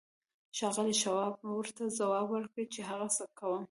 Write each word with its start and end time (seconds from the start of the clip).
ښاغلي 0.57 0.95
شواب 1.03 1.33
ورته 1.57 1.83
ځواب 1.97 2.25
ورکړ 2.31 2.63
چې 2.73 2.81
هڅه 2.89 3.23
کوم 3.39 3.59